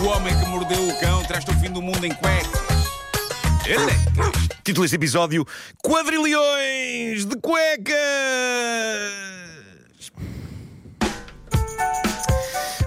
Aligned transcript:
O 0.00 0.06
homem 0.06 0.36
que 0.38 0.46
mordeu 0.46 0.88
o 0.88 1.00
cão 1.00 1.22
traz-te 1.24 1.50
o 1.50 1.54
fim 1.54 1.70
do 1.70 1.82
mundo 1.82 2.04
em 2.04 2.12
cuecas. 2.12 2.48
Elecas. 3.66 4.48
Título 4.64 4.84
deste 4.84 4.96
episódio: 4.96 5.46
Quadrilhões 5.82 7.24
de 7.26 7.36
cuecas! 7.36 7.98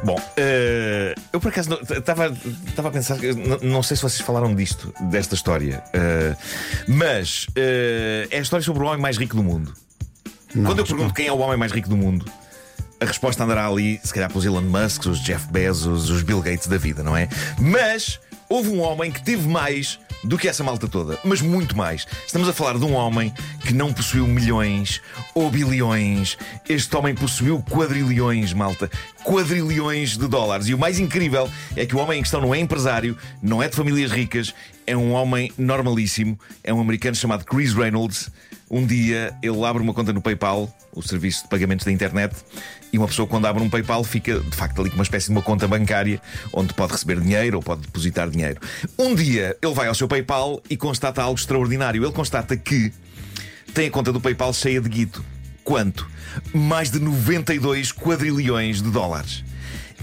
Bom, 0.04 0.20
eh, 0.36 1.14
eu 1.32 1.40
por 1.40 1.50
acaso 1.50 1.78
estava 1.92 2.88
a 2.88 2.92
pensar, 2.92 3.18
que- 3.20 3.34
não, 3.34 3.58
não 3.62 3.84
sei 3.84 3.96
se 3.96 4.02
vocês 4.02 4.22
falaram 4.22 4.56
disto, 4.56 4.92
desta 5.12 5.36
história, 5.36 5.84
eh, 5.94 6.36
mas 6.88 7.46
eh, 7.56 8.28
é 8.32 8.40
a 8.40 8.42
história 8.42 8.64
sobre 8.66 8.82
o 8.84 8.88
homem 8.88 9.00
mais 9.00 9.18
rico 9.18 9.36
do 9.36 9.44
mundo. 9.44 9.74
Quando 10.54 10.80
eu 10.80 10.86
pergunto 10.86 11.14
quem 11.14 11.28
é 11.28 11.32
o 11.32 11.38
homem 11.38 11.56
mais 11.56 11.72
rico 11.72 11.88
do 11.88 11.96
mundo, 11.96 12.26
a 13.02 13.06
resposta 13.06 13.44
andará 13.44 13.68
ali, 13.68 14.00
se 14.04 14.14
calhar 14.14 14.30
pelos 14.30 14.46
Elon 14.46 14.62
Musk, 14.62 15.08
os 15.08 15.20
Jeff 15.20 15.52
Bezos, 15.52 16.12
os 16.12 16.22
Bill 16.22 16.40
Gates 16.40 16.68
da 16.68 16.78
vida, 16.78 17.02
não 17.02 17.18
é? 17.18 17.28
Mas 17.60 18.20
houve 18.48 18.70
um 18.70 18.80
homem 18.80 19.12
que 19.12 19.24
teve 19.24 19.48
mais 19.48 20.00
do 20.24 20.38
que 20.38 20.48
essa 20.48 20.64
malta 20.64 20.88
toda, 20.88 21.18
mas 21.24 21.42
muito 21.42 21.76
mais. 21.76 22.06
Estamos 22.28 22.48
a 22.48 22.54
falar 22.54 22.78
de 22.78 22.86
um 22.86 22.94
homem 22.94 23.34
que 23.62 23.74
não 23.74 23.92
possuiu 23.92 24.28
milhões 24.28 25.02
ou 25.34 25.50
bilhões. 25.50 26.38
Este 26.70 26.96
homem 26.96 27.16
possuiu 27.16 27.64
quadrilhões, 27.68 28.54
malta. 28.54 28.88
Quadrilhões 29.24 30.16
de 30.16 30.28
dólares. 30.28 30.68
E 30.68 30.76
o 30.76 30.78
mais 30.78 31.00
incrível 31.00 31.50
é 31.76 31.88
que 31.88 31.96
o 31.96 32.00
homem 32.00 32.20
em 32.20 32.22
questão 32.22 32.40
não 32.40 32.54
é 32.54 32.60
empresário, 32.60 33.18
não 33.42 33.64
é 33.64 33.68
de 33.68 33.76
famílias 33.76 34.12
ricas, 34.12 34.54
é 34.86 34.96
um 34.96 35.14
homem 35.14 35.52
normalíssimo, 35.58 36.40
é 36.64 36.72
um 36.72 36.80
americano 36.80 37.16
chamado 37.16 37.46
Chris 37.46 37.74
Reynolds. 37.74 38.30
Um 38.70 38.86
dia 38.86 39.36
ele 39.42 39.66
abre 39.66 39.82
uma 39.82 39.94
conta 39.94 40.14
no 40.14 40.22
PayPal, 40.22 40.72
o 40.94 41.02
serviço 41.02 41.44
de 41.44 41.50
pagamentos 41.50 41.86
da 41.86 41.92
internet, 41.92 42.36
e 42.92 42.98
uma 42.98 43.08
pessoa, 43.08 43.28
quando 43.28 43.46
abre 43.46 43.64
um 43.64 43.70
PayPal, 43.70 44.04
fica 44.04 44.40
de 44.40 44.56
facto 44.56 44.82
ali 44.82 44.90
com 44.90 44.98
uma 44.98 45.04
espécie 45.04 45.28
de 45.28 45.32
uma 45.32 45.42
conta 45.42 45.68
bancária 45.68 46.22
onde 46.52 46.74
pode 46.74 46.92
receber 46.92 47.20
dinheiro 47.20 47.58
ou 47.58 47.64
pode 47.64 47.82
depositar 47.82 48.30
dinheiro. 48.30 48.60
Um 49.00 49.16
dia 49.16 49.56
ele 49.62 49.74
vai 49.74 49.88
ao 49.88 49.96
seu 49.96 50.08
PayPal 50.08 50.62
e 50.70 50.76
constata 50.76 51.22
algo 51.22 51.40
extraordinário. 51.40 52.04
Ele 52.04 52.12
constata 52.12 52.58
que 52.58 52.92
tem 53.74 53.88
a 53.88 53.92
conta 53.92 54.12
do 54.12 54.20
PayPal 54.20 54.54
cheia 54.54 54.82
de 54.82 54.90
guito. 54.90 55.24
Quanto? 55.64 56.08
Mais 56.54 56.92
de 56.92 57.00
92 57.00 57.94
quadrilhões 57.94 58.82
de 58.82 58.92
dólares. 58.92 59.44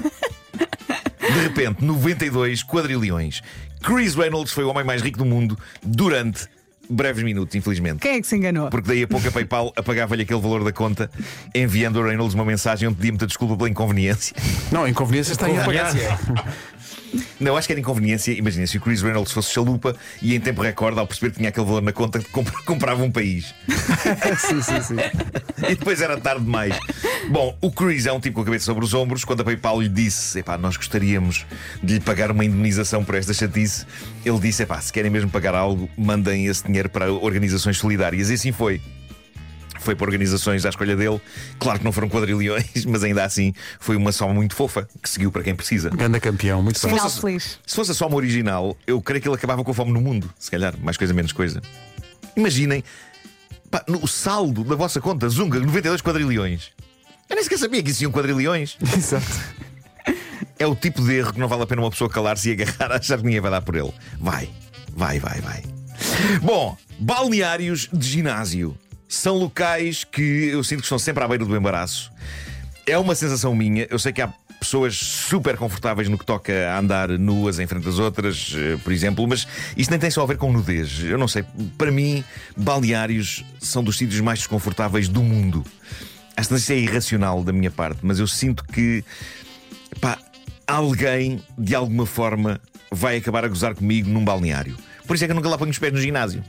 De 1.36 1.42
repente, 1.42 1.84
92 1.84 2.64
quadrilhões. 2.64 3.42
Chris 3.84 4.16
Reynolds 4.16 4.54
foi 4.54 4.64
o 4.64 4.70
homem 4.70 4.86
mais 4.86 5.02
rico 5.02 5.18
do 5.18 5.26
mundo 5.26 5.60
durante 5.84 6.48
breves 6.90 7.24
minutos, 7.24 7.54
infelizmente. 7.58 8.00
Quem 8.00 8.14
é 8.14 8.22
que 8.22 8.28
se 8.28 8.38
enganou? 8.38 8.70
Porque 8.70 8.88
daí 8.88 9.04
a 9.04 9.08
pouco 9.08 9.28
a 9.28 9.32
PayPal 9.32 9.74
apagava-lhe 9.76 10.24
aquele 10.24 10.40
valor 10.40 10.64
da 10.64 10.72
conta, 10.72 11.12
enviando 11.54 12.02
a 12.02 12.06
Reynolds 12.06 12.34
uma 12.34 12.46
mensagem 12.46 12.88
onde 12.88 12.96
pedia 12.96 13.12
muita 13.12 13.28
desculpa 13.28 13.58
pela 13.58 13.70
inconveniência. 13.70 14.34
Não, 14.72 14.86
a 14.86 14.90
inconveniência 14.90 15.34
está 15.34 15.50
em 15.50 15.60
apagar. 15.60 15.92
Não, 17.40 17.58
acho 17.58 17.68
que 17.68 17.74
era 17.74 17.80
inconveniência. 17.80 18.32
Imagina 18.32 18.66
se 18.66 18.78
o 18.78 18.82
Chris 18.82 19.02
Reynolds 19.02 19.32
fosse 19.34 19.52
chalupa 19.52 19.96
e 20.22 20.34
em 20.36 20.40
tempo 20.40 20.62
recorde, 20.62 21.00
ao 21.00 21.06
perceber 21.08 21.32
que 21.32 21.38
tinha 21.38 21.50
aquele 21.50 21.66
valor 21.66 21.82
na 21.82 21.92
conta, 21.92 22.20
comp- 22.32 22.50
comprava 22.66 23.04
um 23.04 23.12
país. 23.12 23.54
sim, 24.40 24.62
sim, 24.62 24.82
sim. 24.82 24.96
E 25.70 25.76
depois 25.76 26.02
era 26.02 26.18
tarde 26.18 26.44
demais. 26.46 26.78
Bom, 27.30 27.58
o 27.62 27.72
Chris 27.72 28.06
é 28.06 28.14
um 28.14 28.20
tipo 28.20 28.36
com 28.36 28.42
a 28.42 28.46
cabeça 28.46 28.66
sobre 28.66 28.86
os 28.86 28.94
ombros. 28.94 29.26
Quando 29.26 29.42
a 29.42 29.44
PayPal 29.44 29.82
lhe 29.82 29.90
disse, 29.90 30.40
epá, 30.40 30.58
nós 30.58 30.78
gostaríamos 30.78 31.46
de 31.84 31.96
lhe 31.96 32.00
pagar 32.00 32.32
uma 32.32 32.46
indemnização 32.46 33.04
por 33.04 33.16
esta 33.16 33.34
chatice, 33.34 33.86
ele 34.24 34.40
disse, 34.40 34.64
epá, 34.64 34.80
se 34.80 34.94
querem 34.94 35.12
mesmo 35.12 35.30
pagar 35.30 35.56
algo, 35.56 35.90
mandem 35.98 36.46
esse 36.46 36.64
dinheiro 36.66 36.90
para 36.90 37.12
organizações 37.12 37.78
solidárias. 37.78 38.30
E 38.30 38.34
assim 38.36 38.52
foi. 38.52 38.80
Foi 39.80 39.94
para 39.96 40.06
organizações 40.06 40.66
à 40.66 40.70
escolha 40.70 40.96
dele. 40.96 41.20
Claro 41.60 41.80
que 41.80 41.86
não 41.86 41.92
foram 41.92 42.10
quadrilhões, 42.10 42.86
mas 42.88 43.04
ainda 43.04 43.24
assim 43.24 43.54
foi 43.80 43.96
uma 43.96 44.12
soma 44.12 44.34
muito 44.34 44.56
fofa 44.56 44.88
que 45.02 45.10
seguiu 45.10 45.32
para 45.32 45.44
quem 45.44 45.56
precisa. 45.56 45.90
Ganda 45.90 46.20
campeão, 46.20 46.62
muito. 46.64 46.80
Final 46.80 46.98
fosse- 47.00 47.22
feliz. 47.22 47.60
Se 47.66 47.76
fosse 47.76 47.92
a 47.92 47.94
soma 47.94 48.16
original, 48.16 48.76
eu 48.88 49.02
creio 49.02 49.22
que 49.22 49.28
ele 49.28 49.36
acabava 49.36 49.64
com 49.64 49.72
a 49.72 49.74
fome 49.74 49.92
no 49.92 50.02
mundo. 50.02 50.32
Se 50.40 50.50
calhar, 50.50 50.74
mais 50.82 50.98
coisa, 50.98 51.14
menos 51.14 51.32
coisa. 51.32 51.62
Imaginem 52.36 52.84
pá, 53.70 53.84
no- 53.88 54.04
o 54.04 54.08
saldo 54.08 54.64
da 54.64 54.76
vossa 54.76 55.00
conta, 55.02 55.28
Zunga, 55.30 55.60
92 55.60 56.02
quadrilhões. 56.02 56.72
Eu 57.30 57.36
nem 57.36 57.44
sequer 57.44 57.58
sabia 57.60 57.82
que 57.84 57.90
existiam 57.90 58.12
quadrilhões. 58.12 58.78
Exato. 58.96 59.26
É 60.58 60.66
o 60.66 60.76
tipo 60.76 61.02
de 61.04 61.14
erro 61.16 61.34
que 61.34 61.40
não 61.40 61.48
vale 61.48 61.64
a 61.64 61.68
pena 61.68 61.82
uma 61.82 61.90
pessoa 61.92 62.10
calar-se 62.10 62.50
e 62.50 62.54
agarrar 62.54 62.92
a 62.94 62.98
achar 63.00 63.18
que 63.18 63.24
ninguém 63.26 63.42
vai 63.42 63.52
dar 63.52 63.62
por 63.62 63.76
ele. 63.76 63.92
Vai, 64.20 64.50
vai, 64.96 65.20
vai, 65.20 65.42
vai. 65.42 65.64
Bom, 66.42 66.78
balneários 67.00 67.90
de 67.92 68.08
ginásio 68.08 68.78
são 69.16 69.38
locais 69.38 70.04
que 70.04 70.50
eu 70.50 70.64
sinto 70.64 70.80
que 70.80 70.86
estão 70.86 71.00
sempre 71.00 71.24
à 71.24 71.28
beira 71.28 71.46
do 71.46 71.56
embaraço. 71.56 72.12
É 72.86 72.98
uma 72.98 73.16
sensação 73.16 73.56
minha. 73.56 73.88
Eu 73.90 73.98
sei 73.98 74.14
que 74.14 74.22
há 74.22 74.32
pessoas 74.60 74.96
super 74.96 75.58
confortáveis 75.58 76.10
no 76.10 76.18
que 76.18 76.26
toca 76.26 76.52
a 76.70 76.80
andar 76.80 77.10
nuas 77.10 77.60
em 77.60 77.68
frente 77.68 77.88
às 77.88 78.00
outras, 78.00 78.54
eh, 78.56 78.78
por 78.84 78.92
exemplo, 78.92 79.26
mas 79.28 79.48
isto 79.78 79.90
nem 79.90 80.00
tem 80.00 80.10
só 80.10 80.24
a 80.24 80.26
ver 80.26 80.38
com 80.38 80.52
nudez. 80.52 81.04
Eu 81.04 81.18
não 81.18 81.28
sei. 81.28 81.44
Para 81.78 81.92
mim, 81.92 82.24
balneários 82.58 83.44
são 83.60 83.84
dos 83.84 83.98
sítios 83.98 84.20
mais 84.22 84.40
desconfortáveis 84.40 85.08
do 85.08 85.24
mundo. 85.24 85.64
Que 86.36 86.54
isso 86.56 86.74
é 86.74 86.78
irracional 86.78 87.44
da 87.44 87.54
minha 87.54 87.72
parte, 87.72 88.00
mas 88.04 88.20
eu 88.20 88.28
sinto 88.28 88.66
que 88.66 89.04
pá, 90.02 90.20
alguém 90.68 91.42
de 91.58 91.74
alguma 91.74 92.06
forma 92.06 92.60
vai 92.92 93.18
acabar 93.18 93.46
a 93.46 93.48
gozar 93.48 93.74
comigo 93.74 94.10
num 94.10 94.26
balneário. 94.26 94.78
Por 95.08 95.16
isso 95.16 95.24
é 95.24 95.28
que 95.28 95.32
eu 95.32 95.36
nunca 95.36 95.48
lá 95.48 95.58
ponho 95.58 95.72
os 95.72 95.80
pés 95.80 95.94
no 95.94 96.00
ginásio. 96.00 96.44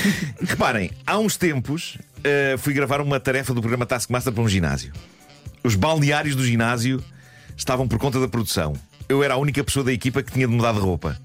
Reparem, 0.40 0.90
há 1.06 1.18
uns 1.18 1.36
tempos 1.36 1.98
eh, 2.24 2.56
fui 2.58 2.72
gravar 2.72 3.00
uma 3.00 3.20
tarefa 3.20 3.54
do 3.54 3.60
programa 3.60 3.86
Taskmaster 3.86 4.32
para 4.32 4.42
um 4.42 4.48
ginásio. 4.48 4.92
Os 5.62 5.74
balneários 5.74 6.34
do 6.34 6.44
ginásio 6.44 7.02
estavam 7.56 7.86
por 7.88 7.98
conta 7.98 8.20
da 8.20 8.28
produção. 8.28 8.74
Eu 9.08 9.22
era 9.22 9.34
a 9.34 9.36
única 9.36 9.62
pessoa 9.62 9.84
da 9.84 9.92
equipa 9.92 10.22
que 10.22 10.32
tinha 10.32 10.46
de 10.46 10.52
mudar 10.52 10.72
de 10.72 10.80
roupa. 10.80 11.18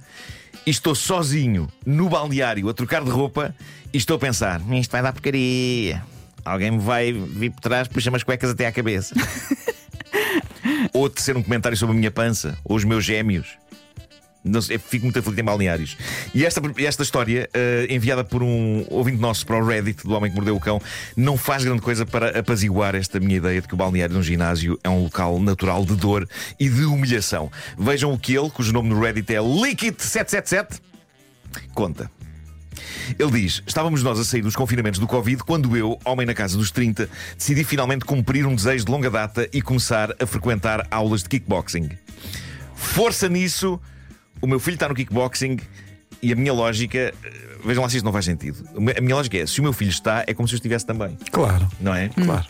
E 0.65 0.69
estou 0.69 0.93
sozinho 0.93 1.67
no 1.85 2.07
balneário 2.09 2.69
a 2.69 2.73
trocar 2.73 3.03
de 3.03 3.09
roupa 3.09 3.55
e 3.91 3.97
estou 3.97 4.15
a 4.15 4.19
pensar: 4.19 4.61
isto 4.73 4.91
vai 4.91 5.01
dar 5.01 5.13
porcaria. 5.13 6.03
Alguém 6.45 6.71
me 6.71 6.79
vai 6.79 7.11
vir 7.11 7.51
por 7.51 7.61
trás, 7.61 7.87
puxa 7.87 8.09
umas 8.09 8.23
cuecas 8.23 8.51
até 8.51 8.65
à 8.65 8.71
cabeça. 8.71 9.15
ou 10.93 11.09
tecer 11.09 11.35
um 11.37 11.43
comentário 11.43 11.77
sobre 11.77 11.95
a 11.95 11.97
minha 11.97 12.11
pança, 12.11 12.57
ou 12.63 12.75
os 12.75 12.83
meus 12.83 13.03
gêmeos. 13.03 13.47
Não 14.43 14.61
sei, 14.61 14.79
fico 14.79 15.05
muito 15.05 15.19
aflito 15.19 15.39
em 15.39 15.43
balneários. 15.43 15.95
E 16.33 16.43
esta, 16.45 16.61
esta 16.77 17.03
história, 17.03 17.47
eh, 17.53 17.85
enviada 17.89 18.23
por 18.23 18.41
um 18.41 18.83
ouvinte 18.89 19.19
nosso 19.19 19.45
para 19.45 19.57
o 19.57 19.65
Reddit 19.65 20.03
do 20.03 20.13
Homem 20.13 20.31
que 20.31 20.35
Mordeu 20.35 20.55
o 20.55 20.59
Cão, 20.59 20.81
não 21.15 21.37
faz 21.37 21.63
grande 21.63 21.81
coisa 21.81 22.07
para 22.07 22.39
apaziguar 22.39 22.95
esta 22.95 23.19
minha 23.19 23.37
ideia 23.37 23.61
de 23.61 23.67
que 23.67 23.73
o 23.75 23.77
balneário 23.77 24.15
de 24.15 24.19
um 24.19 24.23
ginásio 24.23 24.79
é 24.83 24.89
um 24.89 25.03
local 25.03 25.39
natural 25.39 25.85
de 25.85 25.95
dor 25.95 26.27
e 26.59 26.67
de 26.67 26.85
humilhação. 26.85 27.51
Vejam 27.77 28.11
o 28.11 28.17
que 28.17 28.35
ele, 28.35 28.49
cujo 28.49 28.73
nome 28.73 28.89
no 28.89 28.99
Reddit 28.99 29.31
é 29.31 29.39
Liquid777, 29.39 30.79
conta. 31.75 32.09
Ele 33.19 33.31
diz: 33.31 33.61
Estávamos 33.67 34.01
nós 34.01 34.19
a 34.19 34.23
sair 34.23 34.41
dos 34.41 34.55
confinamentos 34.55 34.99
do 34.99 35.05
Covid 35.05 35.43
quando 35.43 35.75
eu, 35.77 35.99
homem 36.03 36.25
na 36.25 36.33
casa 36.33 36.57
dos 36.57 36.71
30, 36.71 37.07
decidi 37.37 37.63
finalmente 37.63 38.05
cumprir 38.05 38.47
um 38.47 38.55
desejo 38.55 38.85
de 38.85 38.91
longa 38.91 39.09
data 39.09 39.47
e 39.53 39.61
começar 39.61 40.15
a 40.19 40.25
frequentar 40.25 40.87
aulas 40.89 41.21
de 41.21 41.29
kickboxing. 41.29 41.89
Força 42.75 43.29
nisso, 43.29 43.79
o 44.41 44.47
meu 44.47 44.59
filho 44.59 44.75
está 44.75 44.87
no 44.89 44.95
kickboxing 44.95 45.57
e 46.21 46.31
a 46.31 46.35
minha 46.35 46.53
lógica, 46.53 46.97
eh, 46.97 47.13
vejam 47.65 47.83
lá 47.83 47.89
se 47.89 47.97
isto 47.97 48.05
não 48.05 48.11
faz 48.13 48.25
sentido. 48.25 48.63
A 48.97 49.01
minha 49.01 49.15
lógica 49.15 49.37
é: 49.37 49.45
se 49.45 49.59
o 49.59 49.63
meu 49.63 49.73
filho 49.73 49.89
está, 49.91 50.23
é 50.27 50.33
como 50.33 50.47
se 50.47 50.53
eu 50.53 50.57
estivesse 50.57 50.85
também, 50.85 51.17
Claro, 51.31 51.67
não 51.79 51.93
é? 51.93 52.09
claro. 52.09 52.45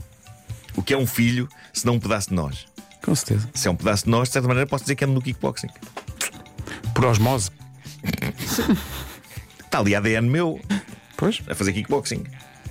O 0.75 0.81
que 0.81 0.93
é 0.93 0.97
um 0.97 1.05
filho 1.07 1.49
se 1.73 1.85
não 1.85 1.95
um 1.95 1.99
pedaço 1.99 2.29
de 2.29 2.35
nós? 2.35 2.65
Com 3.03 3.13
certeza. 3.15 3.49
Se 3.53 3.67
é 3.67 3.71
um 3.71 3.75
pedaço 3.75 4.05
de 4.05 4.09
nós, 4.11 4.27
de 4.29 4.33
certa 4.33 4.47
maneira, 4.47 4.67
posso 4.67 4.83
dizer 4.83 4.95
que 4.95 5.03
ando 5.03 5.13
no 5.13 5.21
kickboxing. 5.21 5.67
Por 6.93 7.05
osmose. 7.05 7.49
Está 9.65 9.79
ali 9.79 9.95
ADN 9.95 10.29
meu 10.29 10.59
Pois. 11.17 11.41
a 11.49 11.55
fazer 11.55 11.73
kickboxing. 11.73 12.23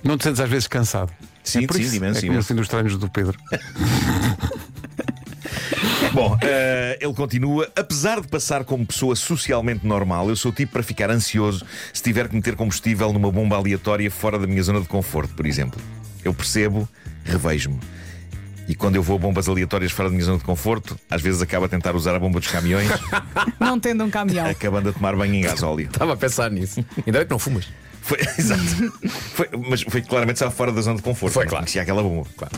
Não 0.04 0.16
te 0.16 0.24
sentes 0.24 0.40
às 0.40 0.48
vezes 0.48 0.66
cansado. 0.68 1.12
Sim, 1.42 1.64
é 1.64 1.66
por 1.66 1.76
sim, 1.76 1.82
isso. 1.82 1.96
imenso, 1.96 2.18
é 2.18 2.20
como 2.22 2.32
imenso. 2.32 2.46
assim 2.46 2.54
dos 2.54 2.68
treinos 2.68 2.96
do 2.96 3.08
Pedro. 3.10 3.38
Bom, 6.12 6.36
eh, 6.42 6.98
ele 7.00 7.14
continua. 7.14 7.68
Apesar 7.76 8.20
de 8.20 8.28
passar 8.28 8.64
como 8.64 8.84
pessoa 8.86 9.14
socialmente 9.14 9.86
normal, 9.86 10.28
eu 10.28 10.36
sou 10.36 10.50
o 10.50 10.54
tipo 10.54 10.72
para 10.72 10.82
ficar 10.82 11.10
ansioso 11.10 11.64
se 11.92 12.02
tiver 12.02 12.28
que 12.28 12.34
meter 12.34 12.56
combustível 12.56 13.12
numa 13.12 13.30
bomba 13.30 13.56
aleatória 13.56 14.10
fora 14.10 14.38
da 14.38 14.46
minha 14.46 14.62
zona 14.62 14.80
de 14.80 14.88
conforto, 14.88 15.34
por 15.34 15.46
exemplo. 15.46 15.80
Eu 16.24 16.34
percebo, 16.34 16.88
revejo-me. 17.24 17.78
E 18.68 18.74
quando 18.74 18.94
eu 18.96 19.02
vou 19.02 19.16
a 19.16 19.18
bombas 19.18 19.48
aleatórias 19.48 19.90
fora 19.90 20.08
da 20.08 20.12
minha 20.12 20.24
zona 20.24 20.38
de 20.38 20.44
conforto, 20.44 20.96
às 21.10 21.20
vezes 21.20 21.42
acabo 21.42 21.64
a 21.66 21.68
tentar 21.68 21.94
usar 21.96 22.14
a 22.14 22.18
bomba 22.20 22.38
dos 22.38 22.48
caminhões, 22.48 22.88
Não 23.58 23.80
tendo 23.80 24.04
um 24.04 24.10
caminhão. 24.10 24.46
acabando 24.46 24.90
a 24.90 24.92
tomar 24.92 25.16
banho 25.16 25.34
em 25.34 25.40
gasóleo. 25.40 25.86
Estava 25.86 26.12
a 26.12 26.16
pensar 26.16 26.50
nisso. 26.50 26.84
Ainda 27.04 27.18
bem 27.18 27.26
que 27.26 27.30
não 27.32 27.38
fumas. 27.38 27.66
Foi, 28.02 28.18
exato. 28.38 28.60
Foi- 29.34 29.48
mas 29.68 29.82
foi 29.82 30.02
claramente 30.02 30.38
só 30.38 30.50
fora 30.50 30.72
da 30.72 30.80
zona 30.80 30.96
de 30.96 31.02
conforto. 31.02 31.32
Foi, 31.34 31.44
Não 31.44 31.50
claro. 31.50 31.64
Conhecia 31.64 31.82
aquela 31.82 32.02
bomba. 32.02 32.26
Claro. 32.36 32.54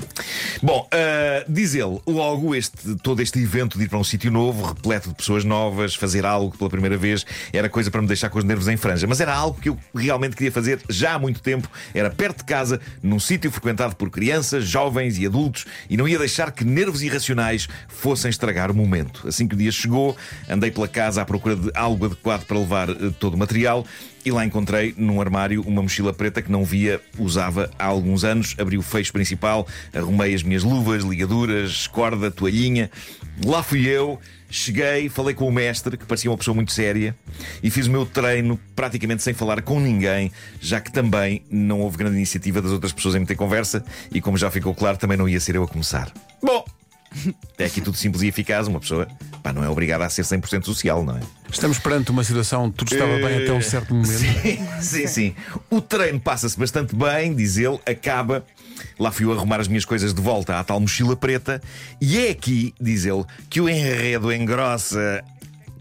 Bom, 0.62 0.88
ah, 0.92 1.44
diz 1.48 1.74
ele, 1.74 2.00
logo 2.06 2.54
este, 2.54 2.94
todo 3.02 3.20
este 3.20 3.38
evento 3.42 3.78
de 3.78 3.84
ir 3.84 3.88
para 3.88 3.98
um 3.98 4.04
sítio 4.04 4.30
novo, 4.30 4.64
repleto 4.66 5.08
de 5.10 5.14
pessoas 5.14 5.44
novas, 5.44 5.94
fazer 5.94 6.24
algo 6.24 6.56
pela 6.56 6.70
primeira 6.70 6.96
vez, 6.96 7.24
era 7.52 7.68
coisa 7.68 7.90
para 7.90 8.00
me 8.00 8.08
deixar 8.08 8.28
com 8.30 8.38
os 8.38 8.44
nervos 8.44 8.68
em 8.68 8.76
franja. 8.76 9.06
Mas 9.06 9.20
era 9.20 9.34
algo 9.34 9.60
que 9.60 9.68
eu 9.68 9.78
realmente 9.94 10.36
queria 10.36 10.52
fazer 10.52 10.80
já 10.88 11.14
há 11.14 11.18
muito 11.18 11.40
tempo. 11.42 11.68
Era 11.94 12.10
perto 12.10 12.38
de 12.38 12.44
casa, 12.44 12.80
num 13.02 13.18
sítio 13.20 13.50
frequentado 13.50 13.94
por 13.96 14.10
crianças, 14.10 14.64
jovens 14.64 15.18
e 15.18 15.26
adultos, 15.26 15.66
e 15.90 15.96
não 15.96 16.06
ia 16.08 16.18
deixar 16.18 16.50
que 16.52 16.64
nervos 16.64 17.02
irracionais 17.02 17.68
fossem 17.88 18.30
estragar 18.30 18.70
o 18.70 18.74
momento. 18.74 19.26
Assim 19.28 19.46
que 19.46 19.54
o 19.54 19.58
dia 19.58 19.72
chegou, 19.72 20.16
andei 20.48 20.70
pela 20.70 20.88
casa 20.88 21.22
à 21.22 21.24
procura 21.24 21.56
de 21.56 21.70
algo 21.74 22.06
adequado 22.06 22.44
para 22.44 22.58
levar 22.58 22.88
eh, 22.90 22.94
todo 23.18 23.34
o 23.34 23.38
material. 23.38 23.84
E 24.24 24.30
lá 24.30 24.44
encontrei 24.44 24.94
num 24.96 25.20
armário 25.20 25.62
uma 25.62 25.82
mochila 25.82 26.12
preta 26.12 26.40
que 26.40 26.50
não 26.50 26.64
via, 26.64 27.00
usava 27.19 27.70
há 27.78 27.86
alguns 27.86 28.22
anos. 28.22 28.54
Abri 28.58 28.78
o 28.78 28.82
fecho 28.82 29.12
principal, 29.12 29.66
arrumei 29.92 30.34
as 30.34 30.42
minhas 30.42 30.62
luvas, 30.62 31.02
ligaduras, 31.02 31.86
corda, 31.88 32.30
toalhinha. 32.30 32.88
Lá 33.44 33.62
fui 33.62 33.88
eu, 33.88 34.20
cheguei, 34.48 35.08
falei 35.08 35.34
com 35.34 35.48
o 35.48 35.52
mestre, 35.52 35.96
que 35.96 36.04
parecia 36.04 36.30
uma 36.30 36.36
pessoa 36.36 36.54
muito 36.54 36.70
séria, 36.70 37.16
e 37.62 37.70
fiz 37.70 37.86
o 37.86 37.90
meu 37.90 38.04
treino 38.04 38.60
praticamente 38.76 39.22
sem 39.22 39.32
falar 39.32 39.62
com 39.62 39.80
ninguém, 39.80 40.30
já 40.60 40.80
que 40.80 40.92
também 40.92 41.42
não 41.50 41.80
houve 41.80 41.96
grande 41.96 42.16
iniciativa 42.16 42.60
das 42.60 42.70
outras 42.70 42.92
pessoas 42.92 43.14
em 43.14 43.20
meter 43.20 43.34
conversa, 43.34 43.82
e 44.12 44.20
como 44.20 44.36
já 44.36 44.50
ficou 44.50 44.74
claro, 44.74 44.98
também 44.98 45.16
não 45.16 45.28
ia 45.28 45.40
ser 45.40 45.56
eu 45.56 45.64
a 45.64 45.69
começar. 45.69 46.12
Bom, 46.42 46.64
é 47.58 47.64
aqui 47.64 47.80
tudo 47.80 47.96
simples 47.96 48.22
e 48.22 48.28
eficaz. 48.28 48.68
Uma 48.68 48.80
pessoa 48.80 49.08
pá, 49.42 49.52
não 49.52 49.64
é 49.64 49.68
obrigada 49.68 50.04
a 50.04 50.10
ser 50.10 50.22
100% 50.22 50.64
social, 50.64 51.04
não 51.04 51.16
é? 51.16 51.20
Estamos 51.50 51.78
perante 51.78 52.10
uma 52.10 52.24
situação, 52.24 52.70
tudo 52.70 52.92
estava 52.92 53.16
bem 53.16 53.42
até 53.42 53.52
um 53.52 53.60
certo 53.60 53.94
momento. 53.94 54.12
Sim, 54.12 54.66
sim, 54.80 55.06
sim. 55.06 55.34
O 55.70 55.80
treino 55.80 56.20
passa-se 56.20 56.58
bastante 56.58 56.94
bem, 56.94 57.34
diz 57.34 57.56
ele, 57.56 57.78
acaba. 57.86 58.44
Lá 58.98 59.10
fui 59.10 59.26
eu 59.26 59.32
arrumar 59.32 59.60
as 59.60 59.68
minhas 59.68 59.84
coisas 59.84 60.14
de 60.14 60.20
volta 60.20 60.58
à 60.58 60.64
tal 60.64 60.80
mochila 60.80 61.14
preta, 61.14 61.60
e 62.00 62.18
é 62.18 62.30
aqui, 62.30 62.74
diz 62.80 63.04
ele, 63.04 63.24
que 63.50 63.60
o 63.60 63.68
enredo 63.68 64.32
engrossa. 64.32 65.22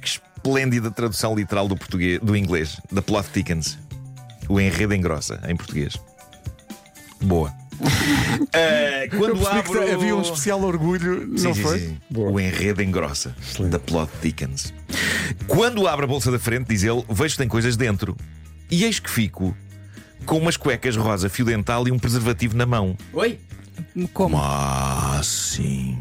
Que 0.02 0.08
esplêndida 0.08 0.92
tradução 0.92 1.36
literal 1.36 1.68
do, 1.68 1.78
português, 1.78 2.20
do 2.20 2.36
inglês, 2.36 2.78
da 2.92 3.02
plot 3.02 3.30
thickens. 3.30 3.78
O 4.50 4.60
enredo 4.60 4.94
engrossa, 4.94 5.40
em 5.48 5.56
português. 5.56 5.96
Boa. 7.22 7.61
Eu 9.12 9.20
quando 9.20 9.48
abro... 9.48 9.94
havia 9.94 10.16
um 10.16 10.22
especial 10.22 10.62
orgulho, 10.62 11.28
não 11.28 11.38
Sim, 11.38 11.54
sim, 11.54 11.62
foi? 11.62 11.80
sim. 11.80 11.98
O 12.16 12.40
enredo 12.40 12.82
engrossa. 12.82 13.36
Da 13.70 13.80
plot 13.80 14.12
thickens. 14.22 14.74
Quando 15.48 15.88
abre 15.88 16.06
a 16.06 16.08
bolsa 16.08 16.32
da 16.32 16.40
frente, 16.40 16.68
diz 16.68 16.84
ele, 16.84 17.04
vejo 17.10 17.34
que 17.34 17.38
tem 17.40 17.48
coisas 17.48 17.76
dentro. 17.76 18.16
E 18.70 18.84
eis 18.84 19.00
que 19.00 19.10
fico 19.10 19.56
com 20.26 20.38
umas 20.38 20.58
cuecas 20.58 20.96
rosa 20.96 21.30
fio 21.30 21.46
dental 21.46 21.88
e 21.88 21.92
um 21.92 22.00
preservativo 22.00 22.56
na 22.56 22.66
mão. 22.66 22.96
Oi? 23.14 23.40
Como? 24.14 24.38
Ah, 24.38 25.20
sim. 25.24 26.00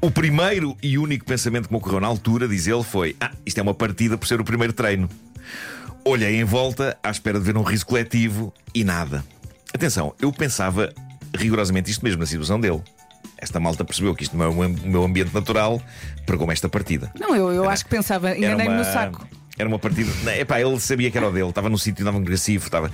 O 0.00 0.10
primeiro 0.10 0.76
e 0.82 0.98
único 0.98 1.24
pensamento 1.24 1.68
que 1.68 1.72
me 1.72 1.78
ocorreu 1.78 2.00
na 2.00 2.06
altura, 2.06 2.48
diz 2.48 2.66
ele, 2.66 2.82
foi: 2.82 3.14
Ah, 3.20 3.30
isto 3.44 3.58
é 3.58 3.62
uma 3.62 3.74
partida 3.74 4.18
por 4.18 4.26
ser 4.26 4.40
o 4.40 4.44
primeiro 4.44 4.72
treino. 4.72 5.08
Olhei 6.04 6.40
em 6.40 6.44
volta 6.44 6.96
à 7.02 7.10
espera 7.10 7.38
de 7.38 7.44
ver 7.44 7.56
um 7.56 7.62
riso 7.62 7.86
coletivo 7.86 8.52
e 8.74 8.82
nada. 8.82 9.22
Atenção, 9.74 10.14
eu 10.20 10.32
pensava 10.32 10.92
rigorosamente 11.36 11.90
isto 11.90 12.02
mesmo 12.04 12.20
na 12.20 12.26
situação 12.26 12.60
dele. 12.60 12.82
Esta 13.38 13.58
malta 13.58 13.84
percebeu 13.84 14.14
que 14.14 14.22
isto 14.24 14.36
não 14.36 14.44
é 14.44 14.48
o 14.48 14.54
meu- 14.54 15.02
ambiente 15.04 15.32
natural, 15.32 15.80
pregou-me 16.26 16.52
esta 16.52 16.68
partida. 16.68 17.10
Não, 17.18 17.34
eu, 17.34 17.50
eu 17.52 17.68
acho 17.70 17.84
que 17.84 17.90
pensava, 17.90 18.30
Era 18.30 18.38
enganei-me 18.38 18.74
uma- 18.74 18.78
no 18.78 18.84
saco. 18.84 19.26
Era 19.58 19.68
uma 19.68 19.78
partida. 19.78 20.10
Não, 20.24 20.32
Epá, 20.32 20.60
ele 20.60 20.78
sabia 20.80 21.10
que 21.10 21.16
era 21.18 21.28
o 21.28 21.32
dele, 21.32 21.48
estava 21.48 21.68
no 21.68 21.78
sítio, 21.78 22.02
estava 22.02 22.18
agressivo, 22.18 22.64
estava. 22.64 22.90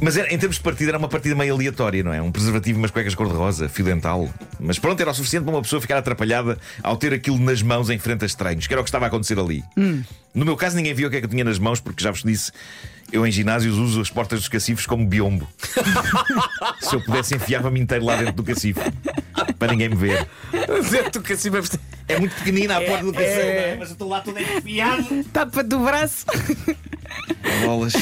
Mas 0.00 0.16
era- 0.16 0.32
em 0.32 0.38
termos 0.38 0.56
de 0.56 0.62
partida 0.62 0.90
era 0.90 0.98
uma 0.98 1.08
partida 1.08 1.34
meio 1.34 1.54
aleatória, 1.54 2.02
não 2.02 2.12
é? 2.12 2.20
Um 2.20 2.30
preservativo 2.32 2.78
umas 2.78 2.90
cuecas 2.90 3.14
cor-de-rosa, 3.14 3.68
fio 3.68 3.84
dental. 3.84 4.28
Mas 4.58 4.78
pronto, 4.78 5.00
era 5.00 5.10
o 5.10 5.14
suficiente 5.14 5.44
para 5.44 5.54
uma 5.54 5.62
pessoa 5.62 5.80
ficar 5.80 5.96
atrapalhada 5.98 6.58
ao 6.82 6.96
ter 6.96 7.12
aquilo 7.14 7.38
nas 7.38 7.62
mãos 7.62 7.90
em 7.90 7.98
frente 7.98 8.22
a 8.24 8.26
estranhos, 8.26 8.66
que 8.66 8.74
era 8.74 8.80
o 8.80 8.84
que 8.84 8.88
estava 8.88 9.06
a 9.06 9.08
acontecer 9.08 9.38
ali. 9.38 9.62
No 10.34 10.44
meu 10.44 10.56
caso, 10.56 10.76
ninguém 10.76 10.92
viu 10.94 11.06
o 11.08 11.10
que 11.10 11.16
é 11.16 11.20
que 11.20 11.26
eu 11.26 11.30
tinha 11.30 11.44
nas 11.44 11.58
mãos, 11.58 11.80
porque 11.80 12.02
já 12.02 12.10
vos 12.10 12.22
disse, 12.24 12.50
eu 13.12 13.24
em 13.24 13.30
ginásios 13.30 13.76
uso 13.78 14.00
as 14.00 14.10
portas 14.10 14.40
dos 14.40 14.48
cacifos 14.48 14.84
como 14.84 15.06
biombo. 15.06 15.48
Se 16.80 16.96
eu 16.96 17.00
pudesse, 17.00 17.36
enfiava-me 17.36 17.78
inteiro 17.80 18.04
lá 18.04 18.16
dentro 18.16 18.34
do 18.34 18.42
cacifo, 18.42 18.80
para 19.58 19.72
ninguém 19.72 19.88
me 19.90 19.94
ver. 19.96 20.26
Dentro 20.90 21.22
assim 21.32 21.50
vai 21.50 21.62
É 22.08 22.18
muito 22.18 22.34
pequenina 22.34 22.76
a 22.78 22.80
porta 22.80 23.04
do 23.04 23.12
cacifo, 23.12 23.36
não 23.36 23.42
é? 23.42 23.76
mas 23.78 23.88
eu 23.90 23.92
estou 23.92 24.08
lá 24.08 24.20
todo 24.20 24.38
enfiado. 24.40 25.24
Tapa 25.32 25.62
do 25.62 25.78
braço. 25.78 26.26
Bolas. 27.64 27.92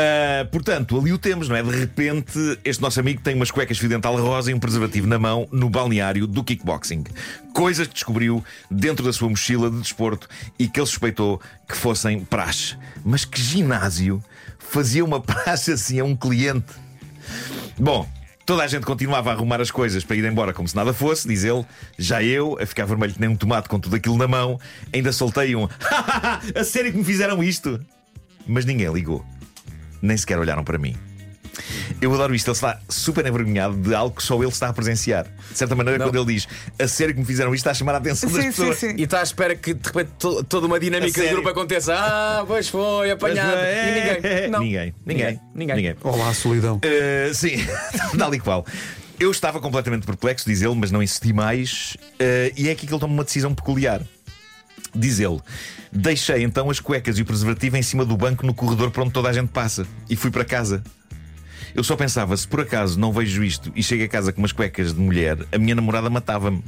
Ah, 0.00 0.46
portanto, 0.46 0.98
ali 0.98 1.12
o 1.12 1.18
temos, 1.18 1.46
não 1.46 1.56
é? 1.56 1.62
De 1.62 1.70
repente, 1.70 2.38
este 2.64 2.80
nosso 2.80 2.98
amigo 2.98 3.20
tem 3.20 3.34
umas 3.34 3.50
cuecas 3.50 3.76
fio 3.76 3.88
dental 3.88 4.16
rosa 4.16 4.50
e 4.50 4.54
um 4.54 4.58
preservativo 4.58 5.06
na 5.06 5.18
mão 5.18 5.46
no 5.52 5.68
balneário 5.68 6.26
do 6.26 6.42
kickboxing. 6.42 7.04
Coisas 7.52 7.86
que 7.86 7.92
descobriu 7.92 8.42
dentro 8.70 9.04
da 9.04 9.12
sua 9.12 9.28
mochila 9.28 9.70
de 9.70 9.78
desporto 9.78 10.26
e 10.58 10.66
que 10.66 10.80
ele 10.80 10.86
suspeitou 10.86 11.38
que 11.68 11.76
fossem 11.76 12.20
praxe. 12.20 12.78
Mas 13.04 13.26
que 13.26 13.38
ginásio 13.40 14.24
fazia 14.58 15.04
uma 15.04 15.20
praxe 15.20 15.72
assim 15.72 16.00
a 16.00 16.04
um 16.04 16.16
cliente? 16.16 16.72
Bom. 17.78 18.08
Toda 18.46 18.64
a 18.64 18.66
gente 18.66 18.84
continuava 18.84 19.30
a 19.30 19.34
arrumar 19.34 19.60
as 19.60 19.70
coisas 19.70 20.02
para 20.02 20.16
ir 20.16 20.24
embora 20.24 20.52
como 20.52 20.66
se 20.66 20.74
nada 20.74 20.92
fosse, 20.92 21.28
diz 21.28 21.44
ele. 21.44 21.64
Já 21.96 22.20
eu, 22.20 22.58
a 22.60 22.66
ficar 22.66 22.84
vermelho 22.84 23.12
que 23.12 23.20
nem 23.20 23.28
um 23.28 23.36
tomate 23.36 23.68
com 23.68 23.78
tudo 23.78 23.94
aquilo 23.94 24.16
na 24.16 24.26
mão, 24.26 24.58
ainda 24.92 25.12
soltei 25.12 25.54
um 25.54 25.68
a 26.58 26.64
sério 26.64 26.90
que 26.90 26.98
me 26.98 27.04
fizeram 27.04 27.44
isto? 27.44 27.78
Mas 28.48 28.64
ninguém 28.64 28.92
ligou. 28.92 29.24
Nem 30.02 30.16
sequer 30.16 30.38
olharam 30.38 30.64
para 30.64 30.78
mim. 30.78 30.96
Eu 32.00 32.14
adoro 32.14 32.34
isto, 32.34 32.46
ele 32.48 32.54
está 32.54 32.78
super 32.88 33.26
envergonhado 33.26 33.76
de 33.76 33.94
algo 33.94 34.16
que 34.16 34.22
só 34.22 34.36
ele 34.40 34.48
está 34.50 34.68
a 34.68 34.72
presenciar. 34.72 35.26
De 35.50 35.58
certa 35.58 35.74
maneira, 35.74 35.98
Não. 35.98 36.06
quando 36.06 36.16
ele 36.16 36.34
diz 36.34 36.48
a 36.78 36.88
sério 36.88 37.12
que 37.12 37.20
me 37.20 37.26
fizeram 37.26 37.52
isto, 37.54 37.60
está 37.62 37.72
a 37.72 37.74
chamar 37.74 37.94
a 37.94 37.98
atenção 37.98 38.30
das 38.30 38.36
Sim, 38.44 38.50
sim, 38.52 38.56
pessoas. 38.56 38.78
sim. 38.78 38.94
E 38.96 39.02
está 39.02 39.20
à 39.20 39.22
espera 39.22 39.54
que 39.54 39.74
de 39.74 39.86
repente 39.86 40.10
to- 40.18 40.42
toda 40.44 40.66
uma 40.66 40.80
dinâmica 40.80 41.20
de 41.20 41.28
grupo 41.28 41.48
aconteça. 41.48 41.94
Ah, 41.94 42.44
pois 42.46 42.68
foi, 42.68 43.10
apanhado. 43.10 43.56
É, 43.58 43.88
E 43.88 44.20
ninguém. 44.22 44.50
Não. 44.50 44.60
Ninguém, 44.60 44.94
ninguém, 45.04 45.40
Ninguém. 45.54 45.76
ninguém. 45.76 45.96
Olá, 46.02 46.32
solidão. 46.32 46.76
Uh, 46.78 47.34
sim, 47.34 47.56
tal 48.16 48.34
e 48.34 48.40
qual. 48.40 48.64
Eu 49.18 49.30
estava 49.30 49.60
completamente 49.60 50.06
perplexo, 50.06 50.46
diz 50.48 50.62
ele, 50.62 50.74
mas 50.76 50.90
não 50.90 51.02
insisti 51.02 51.30
mais. 51.32 51.94
uh, 52.14 52.54
e 52.56 52.68
é 52.68 52.72
aqui 52.72 52.86
que 52.86 52.92
ele 52.94 53.00
toma 53.00 53.12
uma 53.12 53.24
decisão 53.24 53.54
peculiar. 53.54 54.00
Diz 54.94 55.20
ele: 55.20 55.40
Deixei 55.92 56.42
então 56.42 56.70
as 56.70 56.80
cuecas 56.80 57.18
e 57.18 57.22
o 57.22 57.24
preservativo 57.24 57.76
em 57.76 57.82
cima 57.82 58.04
do 58.04 58.16
banco 58.16 58.46
no 58.46 58.54
corredor 58.54 58.90
por 58.90 59.02
onde 59.02 59.12
toda 59.12 59.28
a 59.28 59.32
gente 59.32 59.48
passa 59.48 59.86
e 60.08 60.16
fui 60.16 60.30
para 60.30 60.44
casa. 60.44 60.82
Eu 61.74 61.84
só 61.84 61.96
pensava: 61.96 62.36
se 62.36 62.46
por 62.46 62.60
acaso 62.60 62.98
não 62.98 63.12
vejo 63.12 63.42
isto 63.44 63.72
e 63.74 63.82
chego 63.82 64.04
a 64.04 64.08
casa 64.08 64.32
com 64.32 64.40
umas 64.40 64.52
cuecas 64.52 64.92
de 64.92 65.00
mulher, 65.00 65.38
a 65.52 65.58
minha 65.58 65.74
namorada 65.74 66.10
matava-me. 66.10 66.62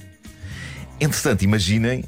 Entretanto, 1.00 1.43
imaginem 1.43 2.05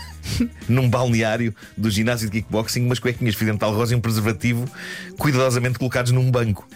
num 0.68 0.88
balneário 0.88 1.54
do 1.76 1.90
ginásio 1.90 2.28
de 2.28 2.40
kickboxing, 2.40 2.84
umas 2.84 2.98
cuequinhas 2.98 3.34
de 3.34 3.44
dental 3.44 3.74
rosa 3.74 3.94
e 3.94 3.96
um 3.96 4.00
preservativo 4.00 4.68
cuidadosamente 5.18 5.78
colocados 5.78 6.12
num 6.12 6.30
banco. 6.30 6.68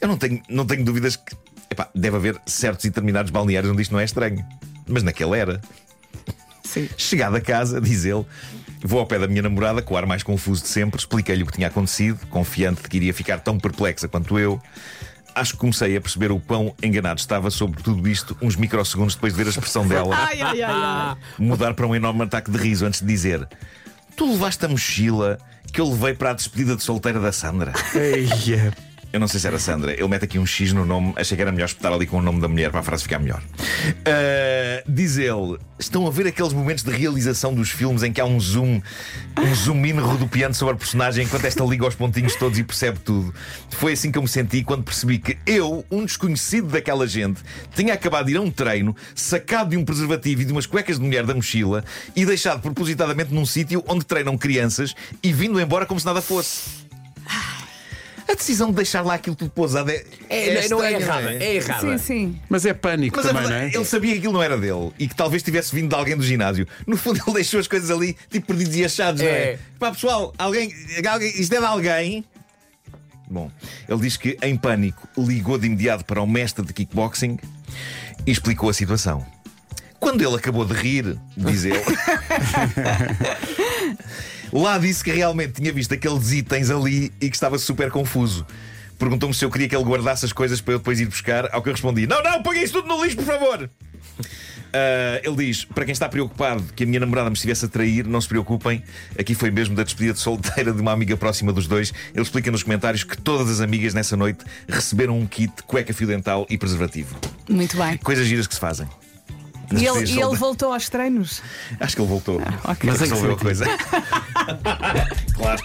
Eu 0.00 0.06
não 0.06 0.16
tenho, 0.16 0.40
não 0.48 0.64
tenho 0.64 0.84
dúvidas 0.84 1.16
que 1.16 1.34
epá, 1.70 1.88
deve 1.94 2.16
haver 2.16 2.40
certos 2.46 2.84
e 2.84 2.88
determinados 2.88 3.30
balneários 3.30 3.72
onde 3.72 3.82
isto 3.82 3.92
não 3.92 4.00
é 4.00 4.04
estranho. 4.04 4.44
Mas 4.86 5.02
naquele 5.02 5.36
era. 5.36 5.60
Sim. 6.72 6.88
Chegado 6.96 7.36
a 7.36 7.40
casa, 7.40 7.80
diz 7.82 8.04
ele, 8.04 8.24
vou 8.82 9.00
ao 9.00 9.06
pé 9.06 9.18
da 9.18 9.26
minha 9.26 9.42
namorada, 9.42 9.80
com 9.82 9.94
o 9.94 9.96
ar 9.96 10.06
mais 10.06 10.22
confuso 10.22 10.62
de 10.62 10.68
sempre, 10.68 10.98
expliquei-lhe 11.00 11.42
o 11.42 11.46
que 11.46 11.52
tinha 11.52 11.68
acontecido, 11.68 12.26
confiante 12.26 12.82
de 12.82 12.88
que 12.88 12.96
iria 12.96 13.14
ficar 13.14 13.40
tão 13.40 13.58
perplexa 13.58 14.06
quanto 14.08 14.38
eu. 14.38 14.60
Acho 15.34 15.52
que 15.52 15.58
comecei 15.58 15.96
a 15.96 16.00
perceber 16.00 16.32
o 16.32 16.40
quão 16.40 16.74
enganado 16.82 17.20
estava 17.20 17.50
sobre 17.50 17.80
tudo 17.82 18.08
isto 18.08 18.36
uns 18.42 18.56
microsegundos 18.56 19.14
depois 19.14 19.32
de 19.32 19.36
ver 19.38 19.46
a 19.46 19.50
expressão 19.50 19.86
dela 19.88 20.14
Ai, 20.16 20.40
ai, 20.40 20.62
ai, 20.62 20.72
ai. 20.74 21.16
mudar 21.38 21.74
para 21.74 21.86
um 21.86 21.94
enorme 21.94 22.22
ataque 22.24 22.50
de 22.50 22.58
riso 22.58 22.84
antes 22.84 23.00
de 23.00 23.06
dizer: 23.06 23.46
Tu 24.16 24.30
levaste 24.32 24.64
a 24.64 24.68
mochila 24.68 25.38
que 25.72 25.80
eu 25.80 25.88
levei 25.88 26.12
para 26.14 26.30
a 26.30 26.32
despedida 26.32 26.74
de 26.74 26.82
solteira 26.82 27.20
da 27.20 27.30
Sandra. 27.30 27.72
Eia. 27.94 28.72
Eu 29.10 29.18
não 29.18 29.26
sei 29.26 29.40
se 29.40 29.46
era 29.46 29.58
Sandra. 29.58 29.92
Ele 29.92 30.06
mete 30.06 30.24
aqui 30.24 30.38
um 30.38 30.44
X 30.44 30.72
no 30.72 30.84
nome. 30.84 31.14
Achei 31.16 31.34
que 31.34 31.40
era 31.40 31.50
melhor 31.50 31.66
espetar 31.66 31.92
ali 31.92 32.06
com 32.06 32.18
o 32.18 32.22
nome 32.22 32.40
da 32.40 32.48
mulher 32.48 32.70
para 32.70 32.80
a 32.80 32.82
frase 32.82 33.04
ficar 33.04 33.18
melhor. 33.18 33.42
Ah, 34.04 34.82
diz 34.86 35.16
ele: 35.16 35.56
Estão 35.78 36.06
a 36.06 36.10
ver 36.10 36.26
aqueles 36.26 36.52
momentos 36.52 36.84
de 36.84 36.90
realização 36.90 37.54
dos 37.54 37.70
filmes 37.70 38.02
em 38.02 38.12
que 38.12 38.20
há 38.20 38.26
um 38.26 38.38
zoom, 38.38 38.82
um 39.38 39.54
zoom 39.54 39.86
in 39.86 39.98
rodopiante 39.98 40.58
sobre 40.58 40.74
a 40.74 40.76
personagem 40.76 41.24
enquanto 41.24 41.44
esta 41.46 41.64
liga 41.64 41.84
aos 41.84 41.94
pontinhos 41.94 42.34
todos 42.34 42.58
e 42.58 42.64
percebe 42.64 42.98
tudo. 42.98 43.32
Foi 43.70 43.92
assim 43.92 44.12
que 44.12 44.18
eu 44.18 44.22
me 44.22 44.28
senti 44.28 44.62
quando 44.62 44.82
percebi 44.82 45.18
que 45.18 45.38
eu, 45.46 45.84
um 45.90 46.04
desconhecido 46.04 46.68
daquela 46.68 47.06
gente, 47.06 47.40
tinha 47.74 47.94
acabado 47.94 48.26
de 48.26 48.32
ir 48.32 48.36
a 48.36 48.42
um 48.42 48.50
treino, 48.50 48.94
sacado 49.14 49.70
de 49.70 49.76
um 49.78 49.84
preservativo 49.84 50.42
e 50.42 50.44
de 50.44 50.52
umas 50.52 50.66
cuecas 50.66 50.98
de 50.98 51.04
mulher 51.04 51.24
da 51.24 51.34
mochila 51.34 51.82
e 52.14 52.26
deixado 52.26 52.60
propositadamente 52.60 53.32
num 53.32 53.46
sítio 53.46 53.82
onde 53.88 54.04
treinam 54.04 54.36
crianças 54.36 54.94
e 55.22 55.32
vindo 55.32 55.58
embora 55.58 55.86
como 55.86 55.98
se 55.98 56.04
nada 56.04 56.20
fosse. 56.20 56.87
A 58.38 58.40
decisão 58.40 58.68
de 58.70 58.76
deixar 58.76 59.02
lá 59.02 59.14
aquilo 59.14 59.34
tudo 59.34 59.50
pousado 59.50 59.90
é. 59.90 60.04
É, 60.30 60.46
não 60.52 60.56
é 60.56 60.60
estranha, 60.92 60.96
errada, 61.00 61.22
não 61.22 61.28
é 61.30 61.54
errada. 61.56 61.98
Sim, 61.98 62.04
sim. 62.04 62.40
Mas 62.48 62.64
é 62.64 62.72
pânico 62.72 63.16
Mas 63.16 63.26
também, 63.26 63.42
não 63.42 63.48
verdade- 63.50 63.74
é? 63.74 63.76
ele 63.76 63.84
sabia 63.84 64.12
que 64.12 64.18
aquilo 64.18 64.32
não 64.32 64.42
era 64.42 64.56
dele 64.56 64.92
e 64.96 65.08
que 65.08 65.14
talvez 65.16 65.42
tivesse 65.42 65.74
vindo 65.74 65.88
de 65.88 65.94
alguém 65.96 66.16
do 66.16 66.22
ginásio. 66.22 66.64
No 66.86 66.96
fundo, 66.96 67.20
ele 67.26 67.34
deixou 67.34 67.58
as 67.58 67.66
coisas 67.66 67.90
ali, 67.90 68.16
tipo 68.30 68.46
perdidos 68.46 68.76
e 68.76 68.84
achados, 68.84 69.20
não 69.20 69.28
é? 69.28 69.32
É. 69.32 69.58
Pá, 69.76 69.90
pessoal, 69.90 70.32
alguém, 70.38 70.72
alguém, 71.10 71.28
isto 71.40 71.52
é 71.52 71.58
de 71.58 71.64
alguém. 71.66 72.24
Bom, 73.28 73.50
ele 73.88 74.00
diz 74.02 74.16
que, 74.16 74.38
em 74.40 74.56
pânico, 74.56 75.08
ligou 75.18 75.58
de 75.58 75.66
imediato 75.66 76.04
para 76.04 76.22
o 76.22 76.26
mestre 76.26 76.64
de 76.64 76.72
kickboxing 76.72 77.38
e 78.24 78.30
explicou 78.30 78.70
a 78.70 78.72
situação. 78.72 79.26
Quando 79.98 80.22
ele 80.24 80.36
acabou 80.36 80.64
de 80.64 80.74
rir, 80.74 81.18
diz 81.36 81.64
ele, 81.64 81.82
lá 84.52 84.78
disse 84.78 85.02
que 85.02 85.10
realmente 85.10 85.54
tinha 85.54 85.72
visto 85.72 85.94
aqueles 85.94 86.32
itens 86.32 86.70
ali 86.70 87.12
e 87.20 87.28
que 87.28 87.36
estava 87.36 87.58
super 87.58 87.90
confuso. 87.90 88.46
Perguntou-me 88.98 89.34
se 89.34 89.44
eu 89.44 89.50
queria 89.50 89.68
que 89.68 89.76
ele 89.76 89.84
guardasse 89.84 90.24
as 90.24 90.32
coisas 90.32 90.60
para 90.60 90.74
eu 90.74 90.78
depois 90.78 90.98
ir 91.00 91.06
buscar, 91.06 91.48
ao 91.52 91.62
que 91.62 91.68
eu 91.68 91.72
respondi: 91.72 92.06
Não, 92.06 92.22
não, 92.22 92.42
ponha 92.42 92.62
isso 92.62 92.74
tudo 92.74 92.88
no 92.88 93.02
lixo, 93.02 93.16
por 93.16 93.24
favor! 93.24 93.70
Ah, 94.72 95.20
ele 95.24 95.36
diz: 95.36 95.64
Para 95.64 95.84
quem 95.84 95.92
está 95.92 96.08
preocupado 96.08 96.62
que 96.74 96.84
a 96.84 96.86
minha 96.86 97.00
namorada 97.00 97.30
me 97.30 97.34
estivesse 97.34 97.64
a 97.64 97.68
trair, 97.68 98.06
não 98.06 98.20
se 98.20 98.28
preocupem. 98.28 98.82
Aqui 99.18 99.34
foi 99.34 99.50
mesmo 99.50 99.74
da 99.74 99.82
despedida 99.82 100.14
de 100.14 100.20
solteira 100.20 100.72
de 100.72 100.80
uma 100.80 100.92
amiga 100.92 101.16
próxima 101.16 101.52
dos 101.52 101.66
dois. 101.66 101.92
Ele 102.12 102.22
explica 102.22 102.50
nos 102.50 102.62
comentários 102.62 103.04
que 103.04 103.16
todas 103.16 103.48
as 103.48 103.60
amigas 103.60 103.94
nessa 103.94 104.16
noite 104.16 104.44
receberam 104.68 105.18
um 105.18 105.26
kit, 105.26 105.52
cueca 105.66 105.92
fio 105.92 106.06
dental 106.06 106.46
e 106.50 106.58
preservativo. 106.58 107.16
Muito 107.48 107.76
bem. 107.76 107.96
Coisas 107.98 108.26
giras 108.26 108.46
que 108.46 108.54
se 108.54 108.60
fazem. 108.60 108.88
E 109.72 109.86
ele, 109.86 110.10
e 110.10 110.20
ele 110.20 110.36
voltou 110.36 110.72
aos 110.72 110.88
treinos. 110.88 111.42
Acho 111.78 111.96
que 111.96 112.02
ele 112.02 112.08
voltou. 112.08 112.36
ok. 112.36 112.90
Mas 112.90 113.00
Mas 113.00 113.02
que 113.02 113.08
resolveu 113.08 113.32
a 113.32 113.38
coisa. 113.38 113.66
claro. 115.36 115.62